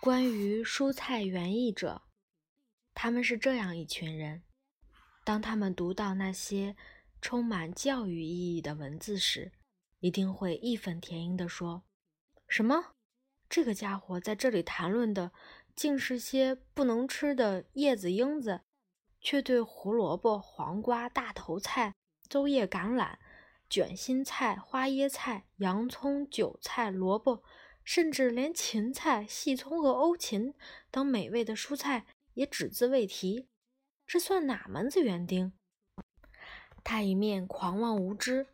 [0.00, 2.02] 关于蔬菜园艺者，
[2.94, 4.44] 他们是这样一群人：
[5.24, 6.76] 当他们读到那些
[7.20, 9.52] 充满教育意义的文字时，
[9.98, 11.82] 一定会义愤填膺地说
[12.46, 12.94] ：“什么？
[13.48, 15.32] 这个家伙在这里谈论的，
[15.74, 18.60] 竟是些不能吃的叶子缨子，
[19.20, 21.94] 却对胡萝卜、黄瓜、大头菜、
[22.28, 23.16] 邹叶橄榄、
[23.68, 27.42] 卷心菜、花椰菜、洋葱、韭菜、萝卜。”
[27.86, 30.52] 甚至连芹菜、细葱和欧芹
[30.90, 32.04] 等美味的蔬菜
[32.34, 33.46] 也只字未提，
[34.04, 35.52] 这算哪门子园丁？
[36.82, 38.48] 他一面狂妄无知，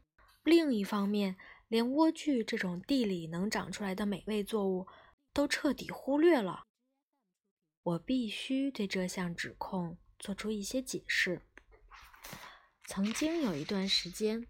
[0.45, 1.37] 另一方面
[1.67, 4.87] 连莴苣这种地里能长出来的美味作物
[5.33, 6.65] 都彻底忽略了。
[7.83, 11.41] 我必须对这项指控做出一些解释。
[12.85, 14.47] 曾经有一段时间，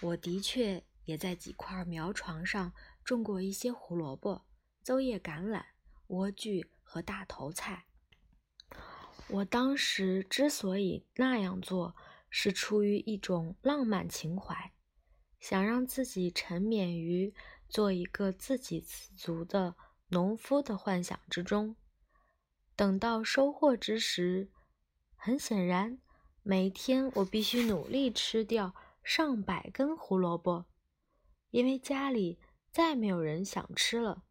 [0.00, 2.72] 我的确也在几块苗床上。
[3.04, 4.44] 种过一些胡萝卜、
[4.84, 5.64] 邹叶橄榄、
[6.06, 7.86] 莴苣和大头菜。
[9.28, 11.96] 我当时之所以那样做，
[12.30, 14.72] 是出于一种浪漫情怀，
[15.40, 17.34] 想让自己沉湎于
[17.68, 19.74] 做一个自给自足的
[20.10, 21.74] 农夫的幻想之中。
[22.76, 24.48] 等到收获之时，
[25.16, 25.98] 很显然，
[26.44, 30.66] 每天我必须努力吃掉上百根胡萝卜，
[31.52, 32.40] 因为家里。
[32.72, 34.24] 再没有人想吃了。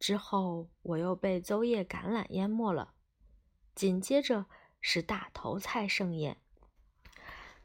[0.00, 2.94] 之后，我又被邹叶橄榄淹没了。
[3.76, 4.46] 紧接着
[4.80, 6.38] 是大头菜盛宴。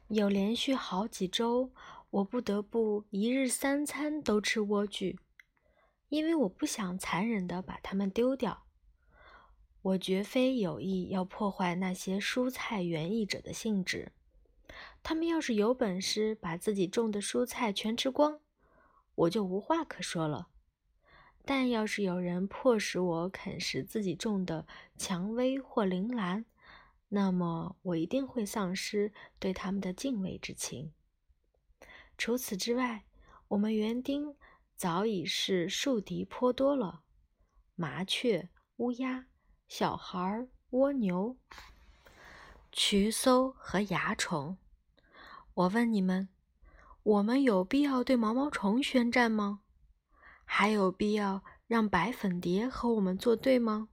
[0.06, 1.72] 有连续好几周，
[2.10, 5.18] 我不得不一日三餐都吃莴苣，
[6.08, 8.66] 因为我不想残忍地把它们丢掉。
[9.82, 14.12] 我绝非有意要破坏那些蔬菜园艺者的兴致。
[15.02, 18.40] 他们要是有本事把自己种的蔬菜全吃光，
[19.14, 20.48] 我就无话可说了。
[21.44, 26.44] 但要是有人迫使我啃食自己种的蔷薇或铃兰，
[27.08, 30.92] 那么我一定会丧失对他们的敬畏之情。
[32.16, 33.04] 除此之外，
[33.48, 34.36] 我们园丁
[34.76, 37.02] 早已是树敌颇多了：
[37.74, 39.26] 麻雀、乌鸦、
[39.66, 41.36] 小孩、蜗牛、
[42.70, 44.56] 渠叟和蚜虫。
[45.54, 46.28] 我问你们。
[47.04, 49.60] 我们有必要对毛毛虫宣战吗？
[50.44, 53.88] 还有必要让白粉蝶和我们作对吗？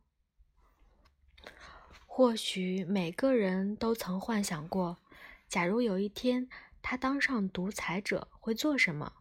[2.05, 4.99] 或许每个人都曾幻想过，
[5.47, 6.47] 假如有一天
[6.83, 9.13] 他当上独裁者会做什么。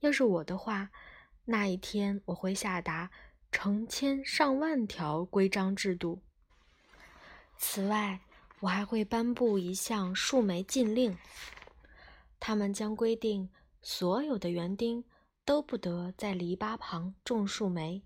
[0.00, 0.90] 要是我的话，
[1.46, 3.10] 那一天我会下达
[3.50, 6.20] 成千上万条规章制度。
[7.56, 8.20] 此外，
[8.60, 11.16] 我还会颁布一项树莓禁令。
[12.46, 13.50] 他们将规定，
[13.82, 15.02] 所有的园丁
[15.44, 18.04] 都不得在篱笆旁种树莓。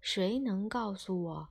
[0.00, 1.48] 谁能告诉我，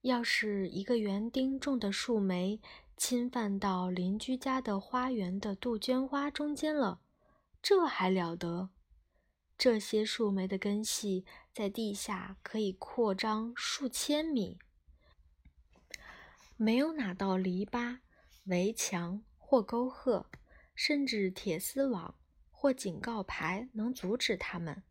[0.00, 2.60] 要是一个园丁种的树莓
[2.96, 7.00] 侵犯到邻居家的花园的杜鹃花中间了，
[7.62, 8.70] 这还了得？
[9.56, 14.58] 这些树莓的根系在地下可以扩张数千米，
[16.56, 18.00] 没有哪道篱笆、
[18.46, 20.26] 围墙或沟壑。
[20.84, 22.16] 甚至铁丝网
[22.50, 24.82] 或警告牌能阻止他们。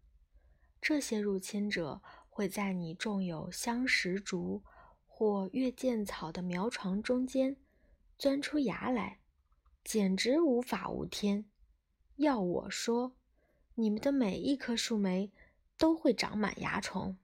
[0.80, 4.64] 这些入侵者会在你种有香石竹
[5.06, 7.58] 或月见草的苗床中间
[8.18, 9.20] 钻出芽来，
[9.84, 11.44] 简直无法无天。
[12.16, 13.18] 要我说，
[13.76, 15.34] 你们的每一棵树莓
[15.78, 17.18] 都会长满蚜虫，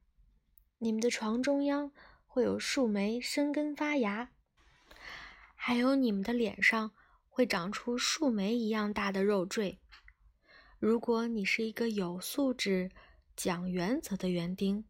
[0.79, 1.93] 你们的床中央
[2.25, 4.31] 会有树莓生根发芽，
[5.55, 6.91] 还有你们的脸上。
[7.37, 9.77] 会长出树莓一样大的肉赘。
[10.79, 12.89] 如果你是一个有素质、
[13.35, 14.85] 讲原则的园丁，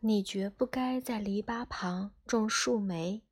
[0.00, 3.22] 你绝不该在篱笆旁种树莓、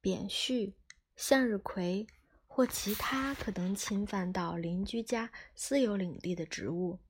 [0.00, 0.76] 扁蓄、
[1.16, 2.06] 向日葵
[2.46, 7.00] 或其他可能侵犯到邻居家私有领地的植物。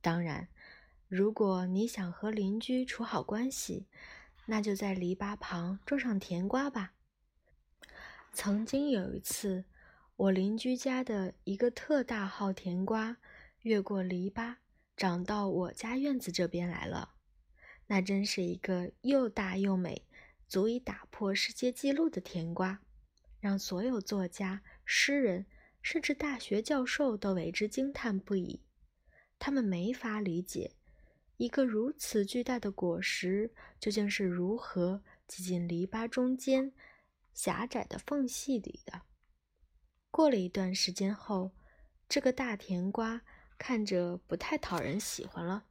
[0.00, 0.48] 当然，
[1.08, 3.86] 如果你想和邻居处好关系，
[4.46, 6.94] 那就在篱笆旁种上甜瓜吧。
[8.32, 9.64] 曾经有一次，
[10.16, 13.16] 我邻居家的一个特大号甜瓜
[13.62, 14.56] 越过篱笆，
[14.96, 17.14] 长到我家院子这边来了。
[17.88, 20.06] 那真是一个又大又美、
[20.46, 22.80] 足以打破世界纪录的甜瓜，
[23.40, 25.46] 让所有作家、诗人，
[25.82, 28.62] 甚至大学教授都为之惊叹不已。
[29.38, 30.76] 他们没法理解，
[31.36, 36.72] 一个如此巨大的果实究竟是如何挤进篱笆中间。
[37.32, 39.02] 狭窄的缝隙里的。
[40.10, 41.54] 过了一段时间后，
[42.08, 43.22] 这个大甜瓜
[43.58, 45.66] 看着不太讨人喜欢了。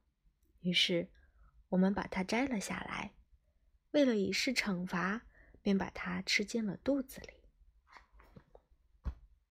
[0.61, 1.09] 于是，
[1.69, 3.13] 我们把它摘了下来，
[3.91, 5.25] 为了以示惩罚，
[5.61, 7.38] 便把它吃进了肚子里。